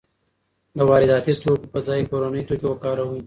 [0.77, 3.19] د وارداتي توکو په ځای کورني توکي وکاروئ.